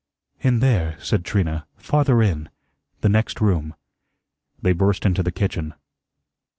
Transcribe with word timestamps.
"In 0.39 0.61
there," 0.61 0.95
said 0.99 1.23
Trina, 1.23 1.67
"farther 1.77 2.23
in 2.23 2.49
the 3.01 3.07
next 3.09 3.39
room." 3.39 3.75
They 4.59 4.73
burst 4.73 5.05
into 5.05 5.21
the 5.21 5.31
kitchen. 5.31 5.75